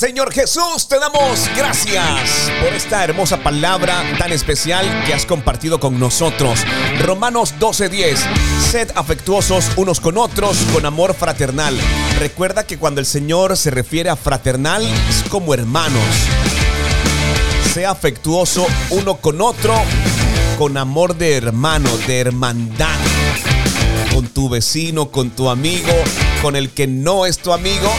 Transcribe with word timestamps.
Señor 0.00 0.32
Jesús, 0.32 0.88
te 0.88 0.98
damos 0.98 1.46
gracias 1.54 2.50
por 2.64 2.72
esta 2.72 3.04
hermosa 3.04 3.42
palabra 3.42 4.02
tan 4.16 4.32
especial 4.32 5.04
que 5.04 5.12
has 5.12 5.26
compartido 5.26 5.78
con 5.78 6.00
nosotros. 6.00 6.60
Romanos 7.02 7.52
12:10. 7.60 8.18
Sed 8.70 8.90
afectuosos 8.94 9.66
unos 9.76 10.00
con 10.00 10.16
otros 10.16 10.56
con 10.72 10.86
amor 10.86 11.12
fraternal. 11.12 11.78
Recuerda 12.18 12.66
que 12.66 12.78
cuando 12.78 13.02
el 13.02 13.06
Señor 13.06 13.58
se 13.58 13.70
refiere 13.70 14.08
a 14.08 14.16
fraternal 14.16 14.82
es 14.84 15.28
como 15.28 15.52
hermanos. 15.52 16.02
Sea 17.74 17.90
afectuoso 17.90 18.66
uno 18.88 19.16
con 19.18 19.42
otro 19.42 19.74
con 20.56 20.78
amor 20.78 21.14
de 21.14 21.36
hermano, 21.36 21.90
de 22.06 22.20
hermandad. 22.20 22.98
Con 24.14 24.28
tu 24.28 24.48
vecino, 24.48 25.10
con 25.10 25.28
tu 25.28 25.50
amigo, 25.50 25.92
con 26.40 26.56
el 26.56 26.70
que 26.70 26.86
no 26.86 27.26
es 27.26 27.36
tu 27.36 27.52
amigo 27.52 27.92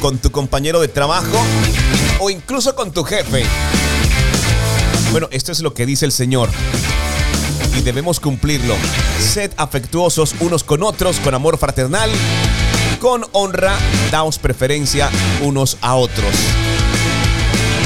con 0.00 0.18
tu 0.18 0.30
compañero 0.30 0.80
de 0.80 0.88
trabajo 0.88 1.38
o 2.20 2.30
incluso 2.30 2.74
con 2.74 2.92
tu 2.92 3.04
jefe. 3.04 3.44
Bueno, 5.10 5.28
esto 5.30 5.52
es 5.52 5.60
lo 5.60 5.74
que 5.74 5.86
dice 5.86 6.04
el 6.04 6.12
Señor 6.12 6.48
y 7.76 7.82
debemos 7.82 8.20
cumplirlo. 8.20 8.76
Sed 9.20 9.52
afectuosos 9.56 10.34
unos 10.40 10.64
con 10.64 10.82
otros 10.82 11.18
con 11.20 11.34
amor 11.34 11.58
fraternal, 11.58 12.10
con 13.00 13.24
honra, 13.32 13.76
daos 14.10 14.38
preferencia 14.38 15.10
unos 15.42 15.78
a 15.80 15.94
otros. 15.94 16.34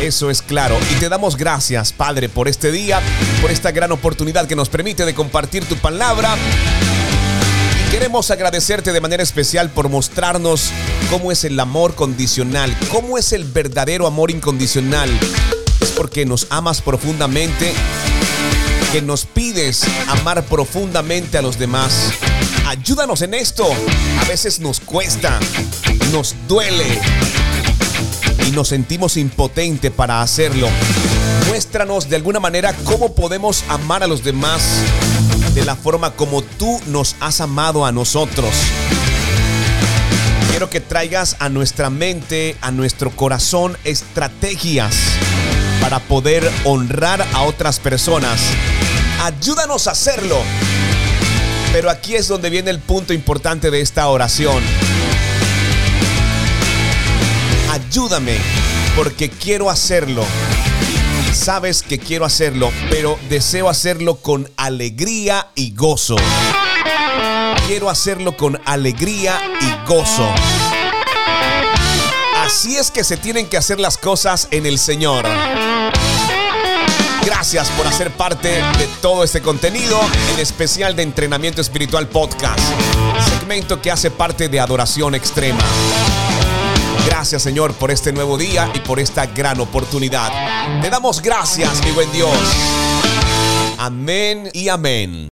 Eso 0.00 0.30
es 0.30 0.42
claro. 0.42 0.76
Y 0.92 1.00
te 1.00 1.08
damos 1.08 1.36
gracias, 1.36 1.92
Padre, 1.92 2.28
por 2.28 2.48
este 2.48 2.70
día, 2.70 3.00
por 3.40 3.50
esta 3.50 3.70
gran 3.70 3.92
oportunidad 3.92 4.46
que 4.46 4.56
nos 4.56 4.68
permite 4.68 5.04
de 5.04 5.14
compartir 5.14 5.64
tu 5.64 5.76
palabra 5.76 6.36
Queremos 7.96 8.30
agradecerte 8.30 8.92
de 8.92 9.00
manera 9.00 9.22
especial 9.22 9.70
por 9.70 9.88
mostrarnos 9.88 10.70
cómo 11.08 11.32
es 11.32 11.44
el 11.44 11.58
amor 11.58 11.94
condicional, 11.94 12.76
cómo 12.92 13.16
es 13.16 13.32
el 13.32 13.44
verdadero 13.44 14.06
amor 14.06 14.30
incondicional. 14.30 15.08
Es 15.80 15.92
porque 15.92 16.26
nos 16.26 16.46
amas 16.50 16.82
profundamente, 16.82 17.72
que 18.92 19.00
nos 19.00 19.24
pides 19.24 19.82
amar 20.08 20.44
profundamente 20.44 21.38
a 21.38 21.42
los 21.42 21.58
demás. 21.58 22.12
Ayúdanos 22.66 23.22
en 23.22 23.32
esto. 23.32 23.66
A 24.20 24.24
veces 24.28 24.60
nos 24.60 24.78
cuesta, 24.78 25.40
nos 26.12 26.34
duele 26.46 27.00
y 28.46 28.50
nos 28.50 28.68
sentimos 28.68 29.16
impotentes 29.16 29.90
para 29.90 30.20
hacerlo. 30.20 30.68
Muéstranos 31.48 32.10
de 32.10 32.16
alguna 32.16 32.40
manera 32.40 32.74
cómo 32.84 33.14
podemos 33.14 33.64
amar 33.70 34.02
a 34.02 34.06
los 34.06 34.22
demás 34.22 34.60
de 35.56 35.64
la 35.64 35.74
forma 35.74 36.10
como 36.10 36.42
tú 36.42 36.78
nos 36.88 37.16
has 37.18 37.40
amado 37.40 37.86
a 37.86 37.90
nosotros. 37.90 38.52
Quiero 40.50 40.68
que 40.68 40.82
traigas 40.82 41.36
a 41.38 41.48
nuestra 41.48 41.88
mente, 41.88 42.58
a 42.60 42.70
nuestro 42.70 43.10
corazón, 43.10 43.78
estrategias 43.84 44.94
para 45.80 45.98
poder 45.98 46.48
honrar 46.64 47.26
a 47.32 47.40
otras 47.40 47.80
personas. 47.80 48.38
Ayúdanos 49.22 49.86
a 49.86 49.92
hacerlo. 49.92 50.36
Pero 51.72 51.88
aquí 51.88 52.16
es 52.16 52.28
donde 52.28 52.50
viene 52.50 52.70
el 52.70 52.80
punto 52.80 53.14
importante 53.14 53.70
de 53.70 53.80
esta 53.80 54.08
oración. 54.08 54.62
Ayúdame 57.70 58.36
porque 58.94 59.30
quiero 59.30 59.70
hacerlo 59.70 60.22
Sabes 61.36 61.82
que 61.82 61.98
quiero 61.98 62.24
hacerlo, 62.24 62.72
pero 62.90 63.18
deseo 63.28 63.68
hacerlo 63.68 64.16
con 64.16 64.50
alegría 64.56 65.48
y 65.54 65.74
gozo. 65.74 66.16
Quiero 67.68 67.88
hacerlo 67.88 68.36
con 68.36 68.60
alegría 68.64 69.38
y 69.60 69.88
gozo. 69.88 70.28
Así 72.38 72.76
es 72.76 72.90
que 72.90 73.04
se 73.04 73.16
tienen 73.16 73.46
que 73.46 73.56
hacer 73.56 73.78
las 73.78 73.96
cosas 73.96 74.48
en 74.50 74.66
el 74.66 74.78
Señor. 74.78 75.24
Gracias 77.24 77.68
por 77.70 77.86
hacer 77.86 78.10
parte 78.10 78.48
de 78.48 78.88
todo 79.00 79.22
este 79.22 79.40
contenido, 79.40 80.00
en 80.32 80.40
especial 80.40 80.96
de 80.96 81.02
Entrenamiento 81.02 81.60
Espiritual 81.60 82.08
Podcast, 82.08 82.58
segmento 83.28 83.80
que 83.80 83.92
hace 83.92 84.10
parte 84.10 84.48
de 84.48 84.58
Adoración 84.58 85.14
Extrema. 85.14 85.62
Gracias 87.26 87.42
Señor 87.42 87.74
por 87.74 87.90
este 87.90 88.12
nuevo 88.12 88.38
día 88.38 88.70
y 88.72 88.78
por 88.78 89.00
esta 89.00 89.26
gran 89.26 89.58
oportunidad. 89.58 90.80
Te 90.80 90.88
damos 90.88 91.20
gracias, 91.20 91.84
mi 91.84 91.90
buen 91.90 92.12
Dios. 92.12 92.30
Amén 93.78 94.48
y 94.52 94.68
amén. 94.68 95.24